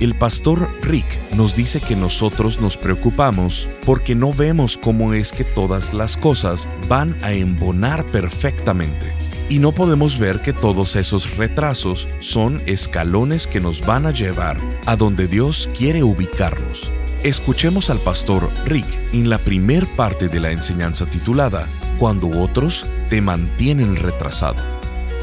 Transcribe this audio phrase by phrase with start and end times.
[0.00, 5.44] el pastor Rick nos dice que nosotros nos preocupamos porque no vemos cómo es que
[5.44, 9.06] todas las cosas van a embonar perfectamente.
[9.48, 14.58] Y no podemos ver que todos esos retrasos son escalones que nos van a llevar
[14.86, 16.90] a donde Dios quiere ubicarnos.
[17.22, 21.66] Escuchemos al pastor Rick en la primer parte de la enseñanza titulada
[21.98, 24.75] Cuando otros te mantienen retrasado.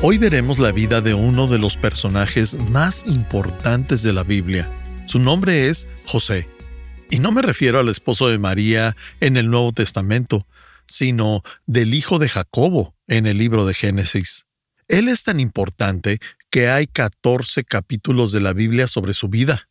[0.06, 4.70] Hoy veremos la vida de uno de los personajes más importantes de la Biblia.
[5.08, 6.50] Su nombre es José.
[7.10, 10.46] Y no me refiero al esposo de María en el Nuevo Testamento,
[10.88, 14.46] sino del hijo de Jacobo en el libro de Génesis.
[14.90, 16.20] Él es tan importante
[16.50, 19.70] que hay 14 capítulos de la Biblia sobre su vida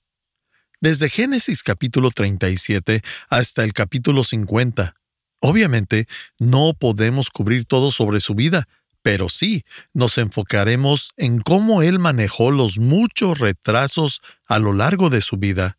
[0.80, 4.96] desde Génesis capítulo 37 hasta el capítulo 50.
[5.38, 6.06] Obviamente,
[6.38, 8.66] no podemos cubrir todo sobre su vida,
[9.02, 15.20] pero sí nos enfocaremos en cómo él manejó los muchos retrasos a lo largo de
[15.20, 15.76] su vida.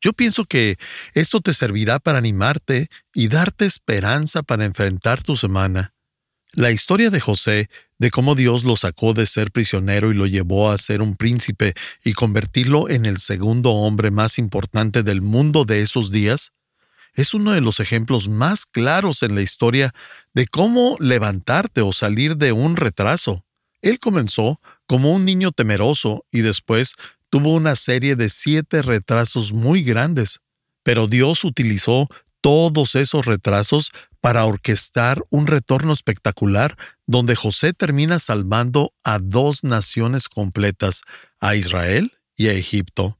[0.00, 0.76] Yo pienso que
[1.14, 5.94] esto te servirá para animarte y darte esperanza para enfrentar tu semana.
[6.54, 10.70] La historia de José, de cómo Dios lo sacó de ser prisionero y lo llevó
[10.70, 11.72] a ser un príncipe
[12.04, 16.52] y convertirlo en el segundo hombre más importante del mundo de esos días,
[17.14, 19.92] es uno de los ejemplos más claros en la historia
[20.34, 23.44] de cómo levantarte o salir de un retraso.
[23.82, 26.94] Él comenzó como un niño temeroso y después
[27.30, 30.40] tuvo una serie de siete retrasos muy grandes,
[30.82, 32.08] pero Dios utilizó
[32.40, 33.90] todos esos retrasos
[34.20, 41.02] para orquestar un retorno espectacular donde José termina salvando a dos naciones completas,
[41.40, 43.18] a Israel y a Egipto.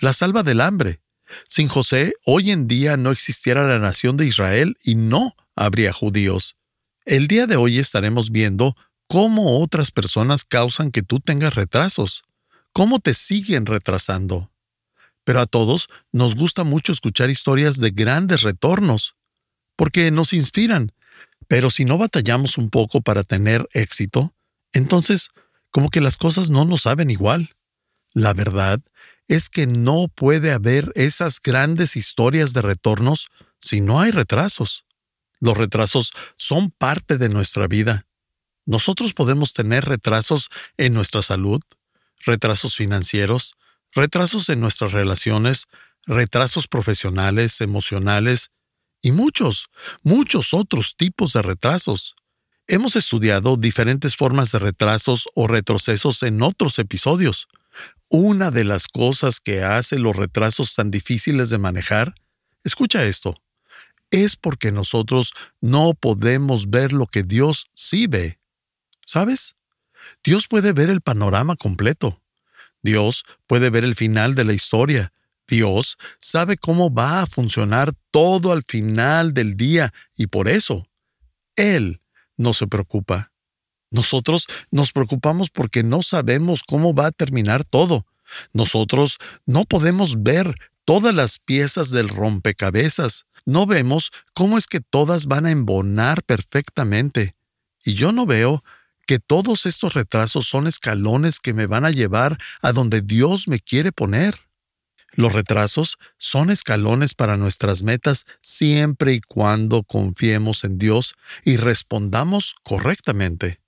[0.00, 1.00] La salva del hambre.
[1.48, 6.56] Sin José, hoy en día no existiera la nación de Israel y no habría judíos.
[7.04, 8.76] El día de hoy estaremos viendo
[9.08, 12.22] cómo otras personas causan que tú tengas retrasos,
[12.72, 14.50] cómo te siguen retrasando.
[15.24, 19.14] Pero a todos nos gusta mucho escuchar historias de grandes retornos
[19.76, 20.92] porque nos inspiran.
[21.48, 24.34] Pero si no batallamos un poco para tener éxito,
[24.72, 25.28] entonces
[25.70, 27.50] como que las cosas no nos saben igual.
[28.14, 28.80] La verdad
[29.28, 33.28] es que no puede haber esas grandes historias de retornos
[33.60, 34.84] si no hay retrasos.
[35.40, 38.06] Los retrasos son parte de nuestra vida.
[38.64, 41.60] Nosotros podemos tener retrasos en nuestra salud,
[42.24, 43.54] retrasos financieros,
[43.92, 45.66] retrasos en nuestras relaciones,
[46.06, 48.50] retrasos profesionales, emocionales,
[49.02, 49.66] y muchos,
[50.02, 52.14] muchos otros tipos de retrasos.
[52.68, 57.48] Hemos estudiado diferentes formas de retrasos o retrocesos en otros episodios.
[58.08, 62.14] Una de las cosas que hace los retrasos tan difíciles de manejar,
[62.64, 63.34] escucha esto,
[64.10, 68.38] es porque nosotros no podemos ver lo que Dios sí ve.
[69.06, 69.56] ¿Sabes?
[70.22, 72.14] Dios puede ver el panorama completo.
[72.82, 75.12] Dios puede ver el final de la historia
[75.52, 80.88] Dios sabe cómo va a funcionar todo al final del día y por eso
[81.56, 82.00] Él
[82.36, 83.31] no se preocupa.
[83.92, 88.06] Nosotros nos preocupamos porque no sabemos cómo va a terminar todo.
[88.52, 90.54] Nosotros no podemos ver
[90.84, 93.26] todas las piezas del rompecabezas.
[93.44, 97.36] No vemos cómo es que todas van a embonar perfectamente.
[97.84, 98.64] Y yo no veo
[99.06, 103.60] que todos estos retrasos son escalones que me van a llevar a donde Dios me
[103.60, 104.40] quiere poner.
[105.14, 111.14] Los retrasos son escalones para nuestras metas siempre y cuando confiemos en Dios
[111.44, 113.61] y respondamos correctamente.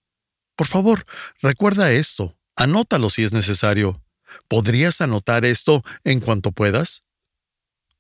[0.57, 1.05] Por favor,
[1.41, 4.03] recuerda esto, anótalo si es necesario.
[4.49, 7.03] ¿Podrías anotar esto en cuanto puedas?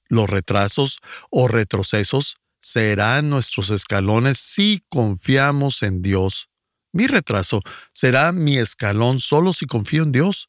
[0.09, 6.49] Los retrasos o retrocesos serán nuestros escalones si confiamos en Dios.
[6.93, 7.63] Mi retraso
[7.93, 10.49] será mi escalón solo si confío en Dios.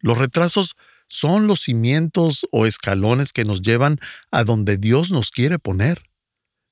[0.00, 0.76] Los retrasos
[1.06, 3.98] son los cimientos o escalones que nos llevan
[4.30, 6.02] a donde Dios nos quiere poner.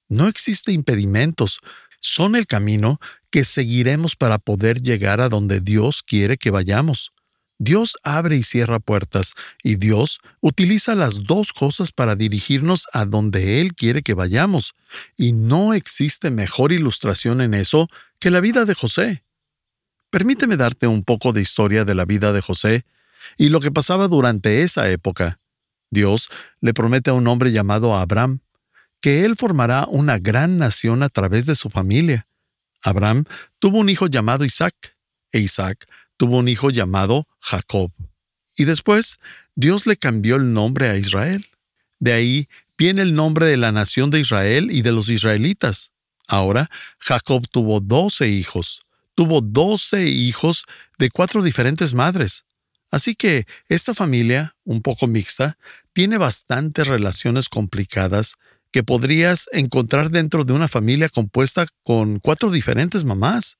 [0.08, 1.60] No existe impedimentos,
[2.00, 2.98] son el camino
[3.32, 7.12] que seguiremos para poder llegar a donde Dios quiere que vayamos.
[7.58, 13.60] Dios abre y cierra puertas, y Dios utiliza las dos cosas para dirigirnos a donde
[13.60, 14.74] Él quiere que vayamos,
[15.16, 17.88] y no existe mejor ilustración en eso
[18.18, 19.24] que la vida de José.
[20.10, 22.84] Permíteme darte un poco de historia de la vida de José
[23.38, 25.40] y lo que pasaba durante esa época.
[25.90, 26.28] Dios
[26.60, 28.40] le promete a un hombre llamado Abraham
[29.00, 32.26] que él formará una gran nación a través de su familia.
[32.82, 33.24] Abraham
[33.58, 34.96] tuvo un hijo llamado Isaac,
[35.30, 35.86] e Isaac
[36.16, 37.90] tuvo un hijo llamado Jacob.
[38.56, 39.16] Y después
[39.54, 41.46] Dios le cambió el nombre a Israel.
[41.98, 45.92] De ahí viene el nombre de la nación de Israel y de los israelitas.
[46.26, 46.68] Ahora,
[46.98, 48.82] Jacob tuvo doce hijos.
[49.14, 50.64] Tuvo doce hijos
[50.98, 52.44] de cuatro diferentes madres.
[52.90, 55.58] Así que esta familia, un poco mixta,
[55.92, 58.34] tiene bastantes relaciones complicadas
[58.72, 63.58] que podrías encontrar dentro de una familia compuesta con cuatro diferentes mamás.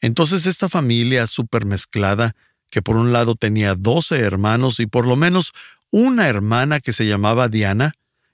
[0.00, 2.34] Entonces esta familia súper mezclada,
[2.70, 5.52] que por un lado tenía doce hermanos y por lo menos
[5.90, 7.92] una hermana que se llamaba Diana,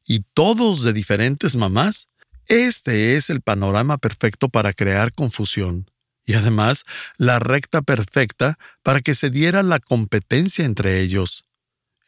[0.08, 2.06] y todos de diferentes mamás,
[2.48, 5.90] este es el panorama perfecto para crear confusión
[6.26, 6.84] y además
[7.16, 11.44] la recta perfecta para que se diera la competencia entre ellos.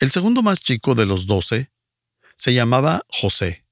[0.01, 1.71] El segundo más chico de los doce
[2.37, 3.68] se llamaba José.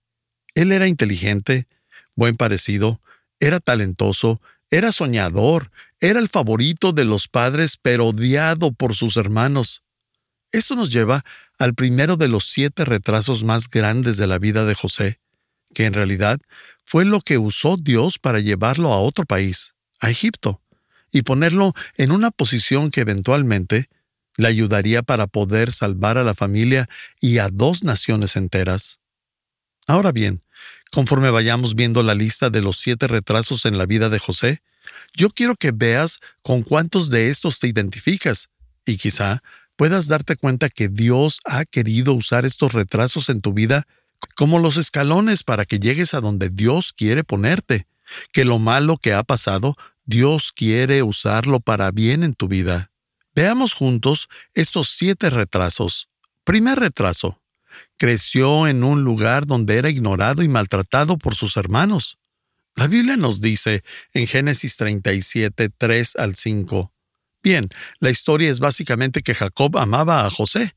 [0.57, 1.69] Él era inteligente,
[2.15, 3.03] buen parecido,
[3.41, 5.71] era talentoso, era soñador,
[6.01, 9.83] era el favorito de los padres, pero odiado por sus hermanos.
[10.53, 11.27] Esto nos lleva
[11.59, 15.21] al primero de los siete retrasos más grandes de la vida de José,
[15.75, 16.41] que en realidad
[16.85, 20.63] fue lo que usó Dios para llevarlo a otro país a Egipto
[21.13, 23.91] y ponerlo en una posición que eventualmente
[24.39, 26.89] le ayudaría para poder salvar a la familia
[27.21, 29.01] y a dos naciones enteras.
[29.87, 30.43] Ahora bien,
[30.97, 34.63] conforme vayamos viendo la lista de los siete retrasos en la vida de José,
[35.15, 38.49] yo quiero que veas con cuántos de estos te identificas
[38.87, 39.43] y quizá
[39.77, 43.87] puedas darte cuenta que Dios ha querido usar estos retrasos en tu vida
[44.37, 47.87] como los escalones para que llegues a donde Dios quiere ponerte
[48.33, 49.77] que lo malo que ha pasado,
[50.07, 52.91] Dios quiere usarlo para bien en tu vida.
[53.35, 56.09] Veamos juntos estos siete retrasos.
[56.45, 57.39] Primer retraso.
[57.99, 62.19] Creció en un lugar donde era ignorado y maltratado por sus hermanos.
[62.75, 63.83] La Biblia nos dice
[64.13, 66.93] en Génesis 37, 3 al 5.
[67.43, 67.71] Bien,
[68.01, 70.77] la historia es básicamente que Jacob amaba a José.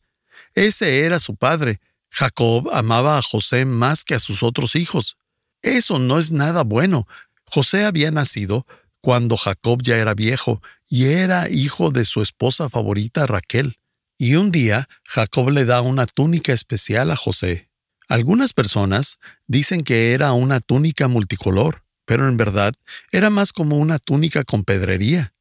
[0.55, 1.81] Ese era su padre.
[2.09, 5.17] Jacob amaba a José más que a sus otros hijos.
[5.61, 7.07] Eso no es nada bueno.
[7.45, 8.65] José había nacido
[9.01, 13.77] cuando Jacob ya era viejo y era hijo de su esposa favorita Raquel.
[14.21, 17.69] Y un día Jacob le da una túnica especial a José.
[18.09, 19.17] Algunas personas
[19.47, 22.73] dicen que era una túnica multicolor, pero en verdad
[23.13, 25.33] era más como una túnica con pedrería.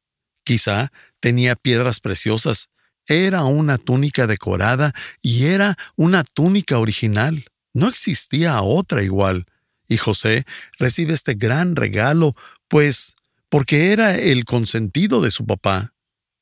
[0.45, 2.69] Quizá tenía piedras preciosas,
[3.05, 7.43] era una túnica decorada y era una túnica original.
[7.73, 9.45] No existía otra igual.
[9.89, 10.45] Y José
[10.77, 12.33] recibe este gran regalo,
[12.69, 13.15] pues
[13.49, 15.93] porque era el consentido de su papá.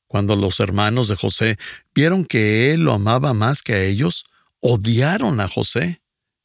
[0.08, 1.58] Cuando los hermanos de José
[1.94, 4.24] vieron que él lo amaba más que a ellos,
[4.60, 6.00] odiaron a José.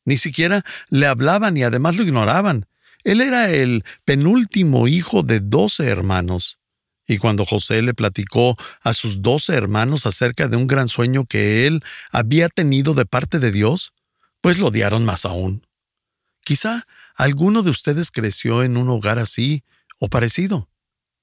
[0.06, 2.68] Ni siquiera le hablaban y además lo ignoraban.
[3.06, 6.60] Él era el penúltimo hijo de doce hermanos.
[7.08, 11.68] Y cuando José le platicó a sus doce hermanos acerca de un gran sueño que
[11.68, 13.94] él había tenido de parte de Dios,
[14.42, 15.66] pues lo odiaron más aún.
[16.42, 19.64] Quizá alguno de ustedes creció en un hogar así
[20.00, 20.70] o parecido,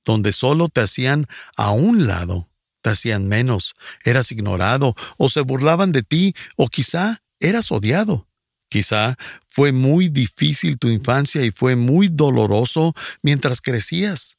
[0.05, 1.27] donde solo te hacían
[1.57, 2.49] a un lado,
[2.83, 3.75] te hacían menos,
[4.05, 8.27] eras ignorado o se burlaban de ti o quizá eras odiado.
[8.69, 9.17] Quizá
[9.49, 14.39] fue muy difícil tu infancia y fue muy doloroso mientras crecías.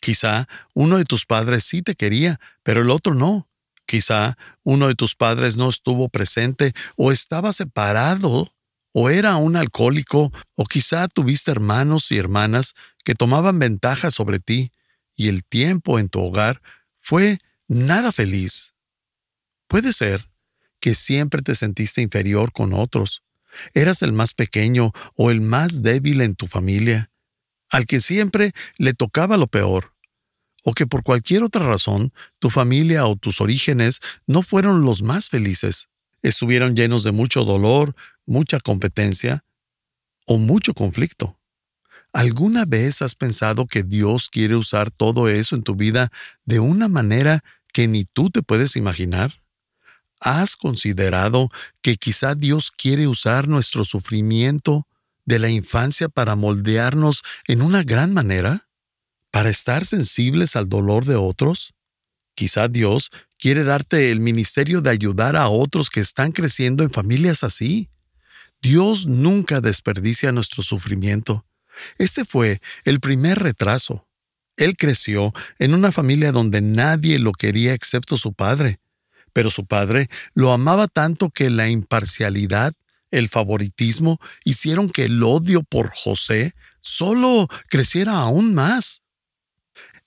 [0.00, 3.48] Quizá uno de tus padres sí te quería, pero el otro no.
[3.86, 8.50] Quizá uno de tus padres no estuvo presente o estaba separado
[8.92, 12.74] o era un alcohólico, o quizá tuviste hermanos y hermanas
[13.04, 14.72] que tomaban ventaja sobre ti,
[15.20, 16.62] y el tiempo en tu hogar
[16.98, 18.74] fue nada feliz.
[19.66, 20.30] Puede ser
[20.80, 23.22] que siempre te sentiste inferior con otros,
[23.74, 27.10] eras el más pequeño o el más débil en tu familia,
[27.70, 29.94] al que siempre le tocaba lo peor,
[30.64, 35.28] o que por cualquier otra razón tu familia o tus orígenes no fueron los más
[35.28, 35.90] felices
[36.22, 37.94] estuvieron llenos de mucho dolor,
[38.26, 39.44] mucha competencia
[40.26, 41.39] o mucho conflicto.
[42.12, 46.10] ¿Alguna vez has pensado que Dios quiere usar todo eso en tu vida
[46.44, 49.42] de una manera que ni tú te puedes imaginar?
[50.20, 51.48] ¿Has considerado
[51.82, 54.86] que quizá Dios quiere usar nuestro sufrimiento
[55.24, 58.68] de la infancia para moldearnos en una gran manera?
[59.30, 61.74] ¿Para estar sensibles al dolor de otros?
[62.34, 67.44] Quizá Dios quiere darte el ministerio de ayudar a otros que están creciendo en familias
[67.44, 67.88] así.
[68.60, 71.46] Dios nunca desperdicia nuestro sufrimiento.
[71.98, 74.06] Este fue el primer retraso.
[74.56, 78.78] Él creció en una familia donde nadie lo quería excepto su padre,
[79.32, 82.72] Pero su padre lo amaba tanto que la imparcialidad,
[83.12, 89.02] el favoritismo, hicieron que el odio por José solo creciera aún más.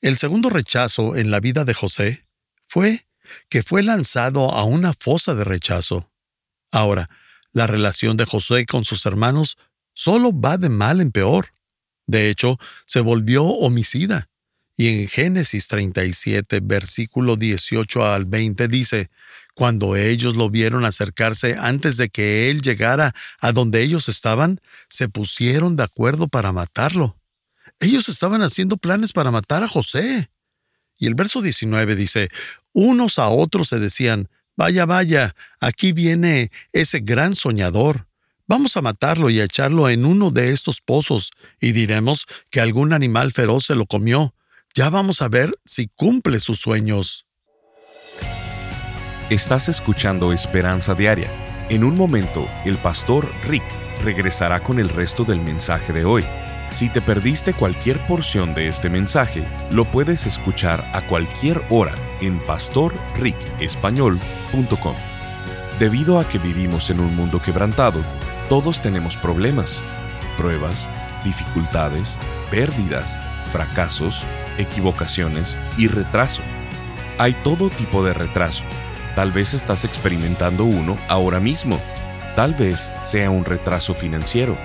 [0.01, 2.27] El segundo rechazo en la vida de José
[2.67, 3.07] fue
[3.49, 6.11] que fue lanzado a una fosa de rechazo.
[6.71, 7.09] Ahora,
[7.53, 9.57] la relación de José con sus hermanos
[9.93, 11.53] solo va de mal en peor.
[12.05, 14.29] De hecho, se volvió homicida.
[14.75, 19.09] Y en Génesis 37, versículo 18 al 20 dice,
[19.53, 25.09] cuando ellos lo vieron acercarse antes de que él llegara a donde ellos estaban, se
[25.09, 27.17] pusieron de acuerdo para matarlo.
[27.79, 30.29] Ellos estaban haciendo planes para matar a José.
[30.97, 32.29] Y el verso 19 dice,
[32.71, 38.07] unos a otros se decían, vaya, vaya, aquí viene ese gran soñador.
[38.45, 41.31] Vamos a matarlo y a echarlo en uno de estos pozos,
[41.61, 44.35] y diremos que algún animal feroz se lo comió.
[44.75, 47.25] Ya vamos a ver si cumple sus sueños.
[49.29, 51.31] Estás escuchando Esperanza Diaria.
[51.69, 53.63] En un momento, el pastor Rick
[54.03, 56.25] regresará con el resto del mensaje de hoy.
[56.69, 62.43] Si te perdiste cualquier porción de este mensaje, lo puedes escuchar a cualquier hora en
[62.45, 64.95] pastorricespañol.com.
[65.79, 68.03] Debido a que vivimos en un mundo quebrantado,
[68.53, 69.81] todos tenemos problemas,
[70.37, 70.87] pruebas,
[71.23, 72.19] dificultades,
[72.51, 74.27] pérdidas, fracasos,
[74.59, 76.43] equivocaciones y retraso.
[77.17, 78.63] Hay todo tipo de retraso
[79.15, 81.79] Tal vez estás experimentando uno ahora mismo.
[82.35, 84.55] Tal vez sea un retraso financiero,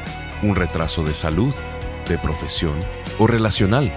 [0.42, 1.54] un retraso de salud,
[2.10, 2.78] de profesión
[3.18, 3.90] o relacional.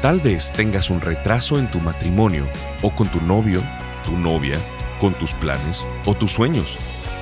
[0.00, 2.48] Tal vez tengas un retraso en tu matrimonio
[2.80, 3.62] o con tu novio,
[4.02, 4.56] tu novia,
[4.98, 6.78] con tus planes o tus sueños.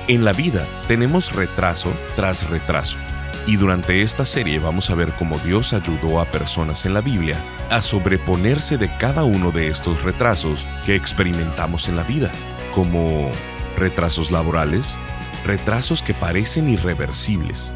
[0.07, 2.99] En la vida tenemos retraso tras retraso.
[3.47, 7.35] Y durante esta serie vamos a ver cómo Dios ayudó a personas en la Biblia
[7.71, 12.31] a sobreponerse de cada uno de estos retrasos que experimentamos en la vida
[12.71, 13.31] como
[13.77, 14.95] retrasos laborales,
[15.43, 17.73] retrasos que parecen irreversibles,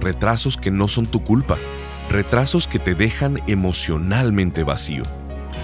[0.00, 1.58] retrasos que no son tu culpa,
[2.08, 5.02] retrasos que te dejan emocionalmente vacío,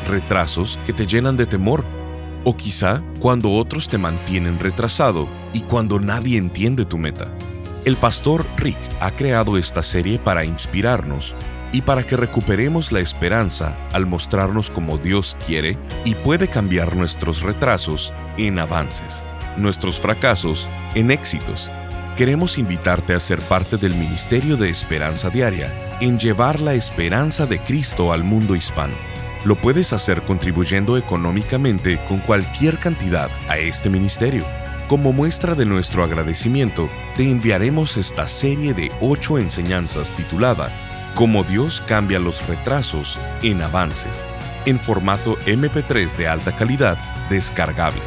[0.06, 1.86] retrasos que te llenan de temor,
[2.44, 7.28] o quizá cuando otros te mantienen retrasado y cuando nadie entiende tu meta.
[7.84, 11.34] El pastor Rick ha creado esta serie para inspirarnos
[11.72, 17.42] y para que recuperemos la esperanza al mostrarnos como Dios quiere y puede cambiar nuestros
[17.42, 21.72] retrasos en avances, nuestros fracasos en éxitos.
[22.16, 27.58] Queremos invitarte a ser parte del Ministerio de Esperanza Diaria en llevar la esperanza de
[27.62, 28.94] Cristo al mundo hispano.
[29.44, 34.44] Lo puedes hacer contribuyendo económicamente con cualquier cantidad a este ministerio.
[34.88, 40.70] Como muestra de nuestro agradecimiento, te enviaremos esta serie de ocho enseñanzas titulada
[41.14, 44.28] Cómo Dios cambia los retrasos en avances,
[44.66, 46.98] en formato MP3 de alta calidad
[47.30, 48.02] descargable.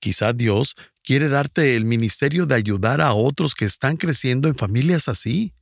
[0.00, 5.08] Quizá Dios quiere darte el ministerio de ayudar a otros que están creciendo en familias
[5.08, 5.54] así.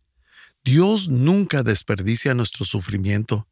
[0.64, 3.46] Dios nunca desperdicia nuestro sufrimiento.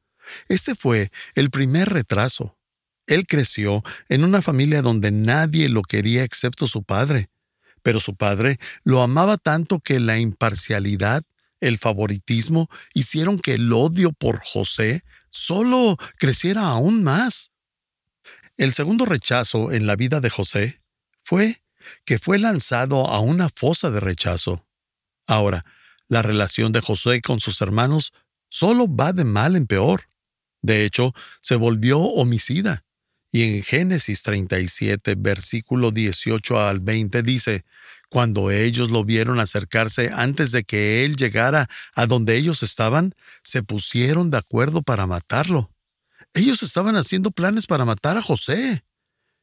[0.49, 2.59] Este fue el primer retraso.
[3.07, 7.31] Él creció en una familia donde nadie lo quería excepto su padre,
[7.85, 11.23] pero su padre lo amaba tanto que la imparcialidad,
[11.61, 17.52] el favoritismo, hicieron que el odio por José solo creciera aún más.
[18.56, 20.80] El segundo rechazo en la vida de José
[21.22, 21.62] fue
[22.04, 24.66] que fue lanzado a una fosa de rechazo.
[25.26, 25.64] Ahora,
[26.08, 28.12] la relación de José con sus hermanos
[28.48, 30.08] solo va de mal en peor.
[30.62, 32.84] De hecho, se volvió homicida.
[33.30, 37.64] Y en Génesis 37, versículo 18 al 20 dice,
[38.08, 43.62] cuando ellos lo vieron acercarse antes de que él llegara a donde ellos estaban, se
[43.62, 45.75] pusieron de acuerdo para matarlo.
[46.37, 48.85] Ellos estaban haciendo planes para matar a José.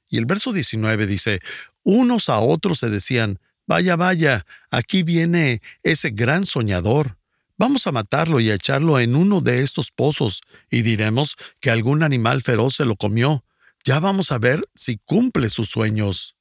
[0.09, 1.39] Y el verso 19 dice,
[1.81, 7.17] unos a otros se decían, vaya, vaya, aquí viene ese gran soñador.
[7.57, 12.03] Vamos a matarlo y a echarlo en uno de estos pozos, y diremos que algún
[12.03, 13.43] animal feroz se lo comió.
[13.83, 16.35] Ya vamos a ver si cumple sus sueños.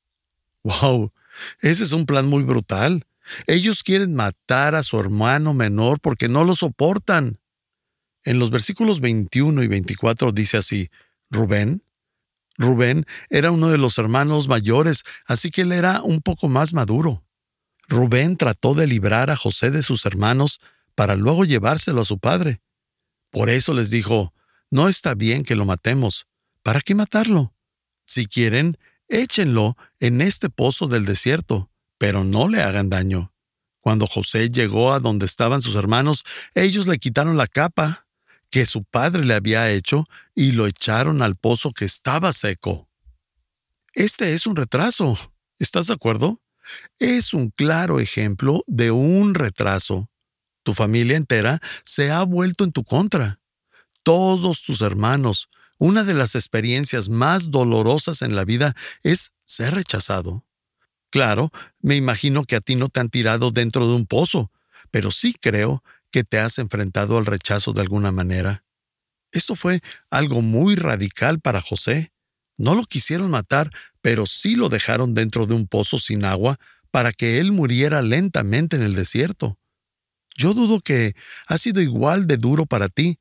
[0.62, 1.12] ¡Wow!
[1.60, 3.06] Ese es un plan muy brutal.
[3.46, 7.38] Ellos quieren matar a su hermano menor porque no lo soportan.
[8.24, 10.90] En los versículos 21 y 24 dice así,
[11.30, 11.82] Rubén.
[12.56, 17.24] Rubén era uno de los hermanos mayores, así que él era un poco más maduro.
[17.88, 20.60] Rubén trató de librar a José de sus hermanos
[20.94, 22.60] para luego llevárselo a su padre.
[23.30, 24.34] Por eso les dijo,
[24.70, 26.26] no está bien que lo matemos.
[26.62, 27.54] ¿Para qué matarlo?
[28.04, 33.32] Si quieren, échenlo en este pozo del desierto, pero no le hagan daño.
[33.80, 36.24] Cuando José llegó a donde estaban sus hermanos,
[36.54, 38.06] ellos le quitaron la capa
[38.52, 40.04] que su padre le había hecho
[40.34, 42.86] y lo echaron al pozo que estaba seco.
[43.94, 45.16] Este es un retraso.
[45.58, 46.42] ¿Estás de acuerdo?
[46.98, 50.10] Es un claro ejemplo de un retraso.
[50.64, 53.40] Tu familia entera se ha vuelto en tu contra.
[54.02, 60.44] Todos tus hermanos, una de las experiencias más dolorosas en la vida es ser rechazado.
[61.08, 64.52] Claro, me imagino que a ti no te han tirado dentro de un pozo,
[64.90, 65.82] pero sí creo
[66.12, 68.64] que te has enfrentado al rechazo de alguna manera.
[69.32, 72.12] Esto fue algo muy radical para José.
[72.58, 73.70] No lo quisieron matar,
[74.02, 76.58] pero sí lo dejaron dentro de un pozo sin agua
[76.90, 79.58] para que él muriera lentamente en el desierto.
[80.36, 81.14] Yo dudo que
[81.46, 83.18] ha sido igual de duro para ti,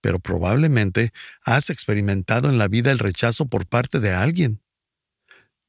[0.00, 4.62] pero probablemente has experimentado en la vida el rechazo por parte de alguien,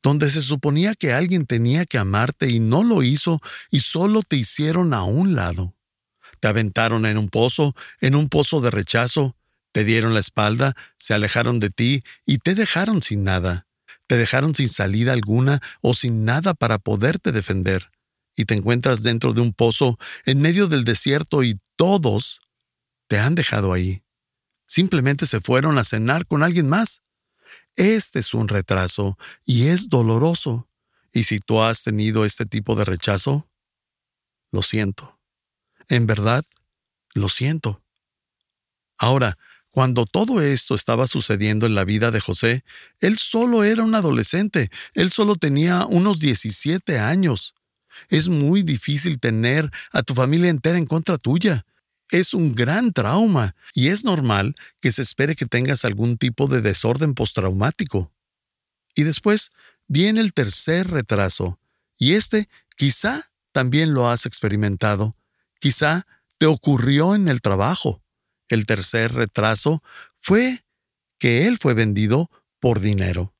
[0.03, 3.39] donde se suponía que alguien tenía que amarte y no lo hizo
[3.71, 5.75] y solo te hicieron a un lado.
[6.39, 9.35] Te aventaron en un pozo, en un pozo de rechazo,
[9.71, 13.67] te dieron la espalda, se alejaron de ti y te dejaron sin nada.
[14.07, 17.91] Te dejaron sin salida alguna o sin nada para poderte defender.
[18.35, 22.41] Y te encuentras dentro de un pozo, en medio del desierto y todos
[23.07, 24.01] te han dejado ahí.
[24.65, 27.01] Simplemente se fueron a cenar con alguien más.
[27.75, 30.67] Este es un retraso y es doloroso.
[31.11, 33.47] Y si tú has tenido este tipo de rechazo,
[34.51, 35.18] lo siento.
[35.89, 36.45] En verdad,
[37.13, 37.81] lo siento.
[38.97, 39.37] Ahora,
[39.71, 42.63] cuando todo esto estaba sucediendo en la vida de José,
[43.01, 47.53] él solo era un adolescente, él solo tenía unos 17 años.
[48.07, 51.65] Es muy difícil tener a tu familia entera en contra tuya
[52.11, 56.61] es un gran trauma y es normal que se espere que tengas algún tipo de
[56.61, 58.11] desorden postraumático.
[58.95, 59.51] Y después
[59.87, 61.59] viene el tercer retraso,
[61.97, 65.15] y este quizá también lo has experimentado,
[65.59, 66.05] quizá
[66.37, 68.01] te ocurrió en el trabajo.
[68.47, 69.83] El tercer retraso
[70.17, 70.63] fue
[71.19, 73.33] que él fue vendido por dinero.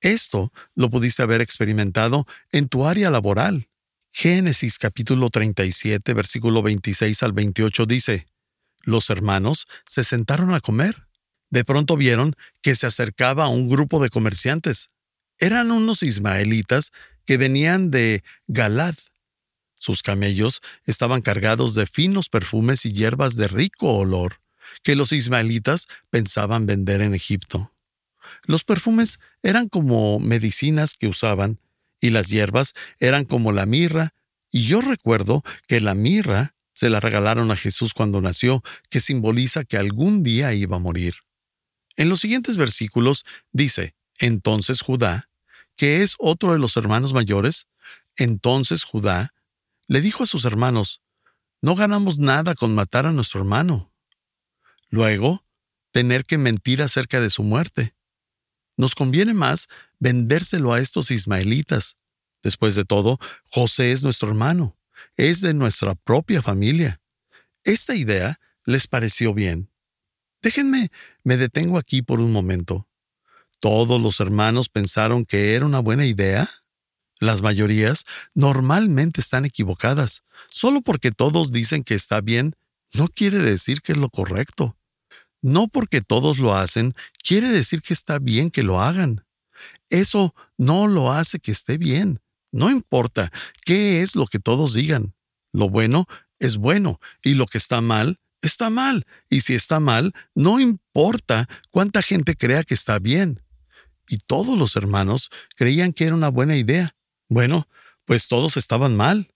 [0.00, 3.68] Esto lo pudiste haber experimentado en tu área laboral.
[4.10, 8.26] Génesis capítulo 37, versículo 26 al 28 dice,
[8.82, 11.08] Los hermanos se sentaron a comer.
[11.50, 14.90] De pronto vieron que se acercaba a un grupo de comerciantes.
[15.38, 16.92] Eran unos ismaelitas
[17.24, 18.94] que venían de Galad.
[19.84, 24.40] Sus camellos estaban cargados de finos perfumes y hierbas de rico olor,
[24.82, 27.70] que los ismaelitas pensaban vender en Egipto.
[28.46, 31.60] Los perfumes eran como medicinas que usaban
[32.00, 34.14] y las hierbas eran como la mirra,
[34.50, 39.64] y yo recuerdo que la mirra se la regalaron a Jesús cuando nació, que simboliza
[39.64, 41.16] que algún día iba a morir.
[41.96, 45.28] En los siguientes versículos dice, entonces Judá,
[45.76, 47.66] que es otro de los hermanos mayores,
[48.16, 49.34] entonces Judá
[49.86, 51.02] le dijo a sus hermanos,
[51.60, 53.92] no ganamos nada con matar a nuestro hermano.
[54.90, 55.44] Luego,
[55.92, 57.94] tener que mentir acerca de su muerte.
[58.76, 59.68] Nos conviene más
[59.98, 61.96] vendérselo a estos ismaelitas.
[62.42, 64.76] Después de todo, José es nuestro hermano,
[65.16, 67.00] es de nuestra propia familia.
[67.62, 69.70] Esta idea les pareció bien.
[70.42, 70.90] Déjenme,
[71.22, 72.88] me detengo aquí por un momento.
[73.60, 76.50] ¿Todos los hermanos pensaron que era una buena idea?
[77.24, 80.22] Las mayorías normalmente están equivocadas.
[80.50, 82.54] Solo porque todos dicen que está bien,
[82.92, 84.76] no quiere decir que es lo correcto.
[85.40, 89.24] No porque todos lo hacen, quiere decir que está bien que lo hagan.
[89.90, 92.20] Eso no lo hace que esté bien.
[92.52, 93.32] No importa
[93.64, 95.14] qué es lo que todos digan.
[95.52, 96.06] Lo bueno
[96.38, 99.06] es bueno y lo que está mal está mal.
[99.30, 103.40] Y si está mal, no importa cuánta gente crea que está bien.
[104.06, 106.93] y todos los hermanos creían que era una buena idea.
[107.28, 107.68] Bueno,
[108.04, 109.30] pues todos estaban mal.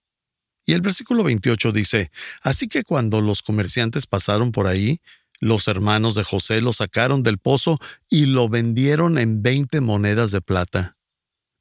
[0.67, 2.11] Y el versículo 28 dice,
[2.43, 5.01] Así que cuando los comerciantes pasaron por ahí,
[5.41, 7.79] los hermanos de José lo sacaron del pozo
[8.11, 10.97] y lo vendieron en veinte monedas de plata.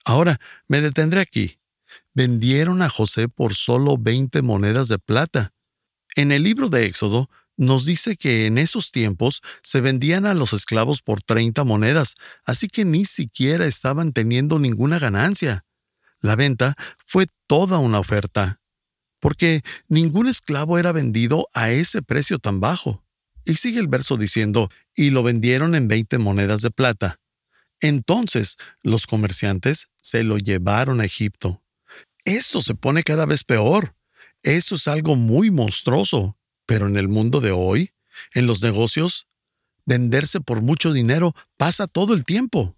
[0.04, 1.60] Ahora, me detendré aquí.
[2.14, 5.54] Vendieron a José por solo veinte monedas de plata.
[6.16, 10.54] En el libro de Éxodo nos dice que en esos tiempos se vendían a los
[10.54, 15.67] esclavos por treinta monedas, así que ni siquiera estaban teniendo ninguna ganancia.
[16.22, 16.76] La venta
[17.06, 18.60] fue toda una oferta,
[19.20, 23.04] porque ningún esclavo era vendido a ese precio tan bajo.
[23.46, 27.20] Y sigue el verso diciendo, y lo vendieron en veinte monedas de plata.
[27.80, 31.64] Entonces los comerciantes se lo llevaron a Egipto.
[32.26, 33.96] Esto se pone cada vez peor.
[34.44, 36.38] Esto es algo muy monstruoso.
[36.66, 37.92] Pero en el mundo de hoy,
[38.34, 39.28] en los negocios,
[39.86, 42.76] venderse por mucho dinero pasa todo el tiempo.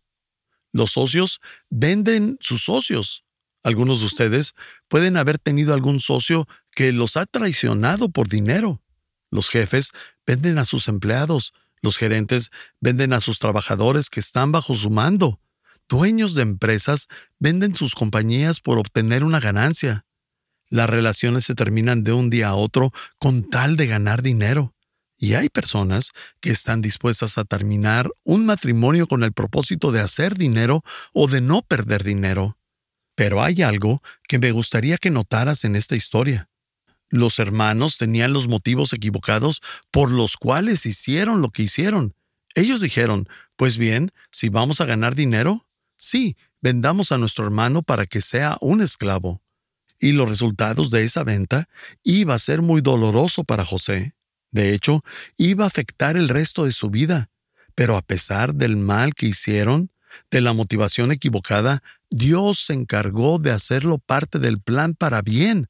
[0.72, 3.26] Los socios venden sus socios.
[3.64, 4.56] Algunos de ustedes
[4.88, 8.82] pueden haber tenido algún socio que los ha traicionado por dinero.
[9.32, 9.92] Los jefes
[10.26, 15.40] venden a sus empleados, los gerentes venden a sus trabajadores que están bajo su mando.
[15.88, 17.08] Dueños de empresas
[17.40, 20.06] venden sus compañías por obtener una ganancia.
[20.70, 24.76] Las relaciones se terminan de un día a otro con tal de ganar dinero.
[25.18, 30.38] Y hay personas que están dispuestas a terminar un matrimonio con el propósito de hacer
[30.38, 32.59] dinero o de no perder dinero.
[33.20, 36.50] Pero hay algo que me gustaría que notaras en esta historia.
[37.10, 39.60] Los hermanos tenían los motivos equivocados
[39.92, 42.16] por los cuales hicieron lo que hicieron.
[42.56, 43.28] Ellos dijeron,
[43.58, 48.58] pues bien, si vamos a ganar dinero, sí, vendamos a nuestro hermano para que sea
[48.62, 49.42] un esclavo.
[50.00, 51.68] Y los resultados de esa venta
[52.04, 54.16] iba a ser muy doloroso para José.
[54.52, 55.04] De hecho,
[55.36, 57.30] iba a afectar el resto de su vida.
[57.76, 59.92] Pero a pesar del mal que hicieron,
[60.32, 65.68] de la motivación equivocada, Dios se encargó de hacerlo parte del plan para bien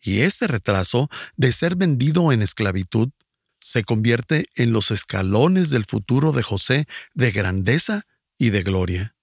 [0.00, 3.10] y este retraso de ser vendido en esclavitud
[3.60, 8.02] se convierte en los escalones del futuro de José de grandeza
[8.36, 9.16] y de gloria.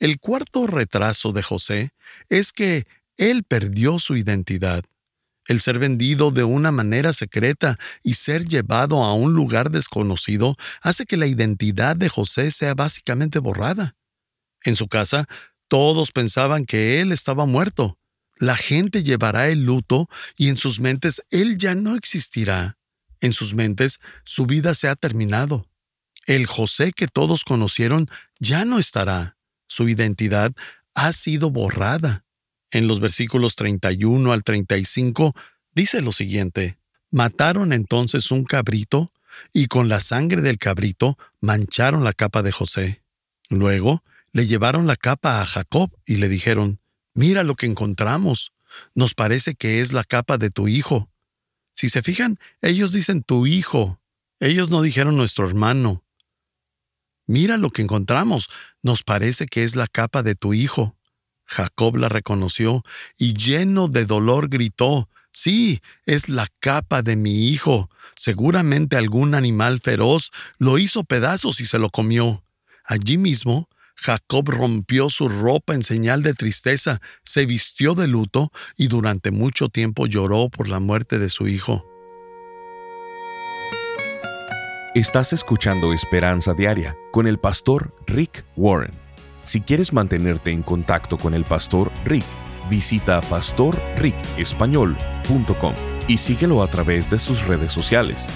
[0.00, 1.90] El cuarto retraso de José
[2.28, 4.84] es que él perdió su identidad.
[5.48, 11.04] El ser vendido de una manera secreta y ser llevado a un lugar desconocido hace
[11.04, 13.96] que la identidad de José sea básicamente borrada.
[14.62, 15.26] En su casa,
[15.66, 17.98] todos pensaban que él estaba muerto,
[18.38, 22.78] la gente llevará el luto y en sus mentes Él ya no existirá.
[23.20, 25.68] En sus mentes su vida se ha terminado.
[26.26, 28.08] El José que todos conocieron
[28.38, 29.36] ya no estará.
[29.66, 30.52] Su identidad
[30.94, 32.24] ha sido borrada.
[32.70, 35.34] En los versículos 31 al 35
[35.74, 36.78] dice lo siguiente.
[37.10, 39.10] Mataron entonces un cabrito
[39.52, 43.02] y con la sangre del cabrito mancharon la capa de José.
[43.48, 44.02] Luego
[44.32, 46.80] le llevaron la capa a Jacob y le dijeron,
[47.14, 48.52] Mira lo que encontramos.
[48.94, 51.10] Nos parece que es la capa de tu hijo.
[51.72, 54.00] Si se fijan, ellos dicen tu hijo.
[54.40, 56.04] Ellos no dijeron nuestro hermano.
[57.26, 58.48] Mira lo que encontramos.
[58.82, 60.97] Nos parece que es la capa de tu hijo.
[61.48, 62.84] Jacob la reconoció
[63.16, 67.90] y lleno de dolor gritó, Sí, es la capa de mi hijo.
[68.16, 72.44] Seguramente algún animal feroz lo hizo pedazos y se lo comió.
[72.84, 78.88] Allí mismo, Jacob rompió su ropa en señal de tristeza, se vistió de luto y
[78.88, 81.84] durante mucho tiempo lloró por la muerte de su hijo.
[84.94, 89.07] Estás escuchando Esperanza Diaria con el pastor Rick Warren.
[89.48, 92.26] Si quieres mantenerte en contacto con el pastor Rick,
[92.68, 95.74] visita pastorricespañol.com
[96.06, 98.26] y síguelo a través de sus redes sociales.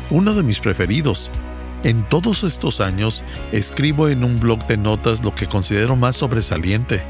[0.10, 1.32] uno de mis preferidos.
[1.84, 7.04] En todos estos años escribo en un blog de notas lo que considero más sobresaliente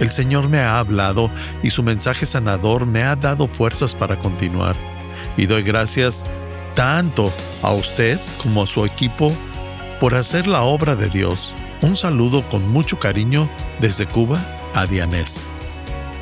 [0.00, 1.30] el Señor me ha hablado
[1.62, 4.76] y su mensaje sanador me ha dado fuerzas para continuar.
[5.36, 6.24] Y doy gracias
[6.74, 9.32] tanto a usted como a su equipo
[10.00, 11.54] por hacer la obra de Dios.
[11.80, 13.48] Un saludo con mucho cariño
[13.80, 14.38] desde Cuba
[14.74, 15.48] a Dianés.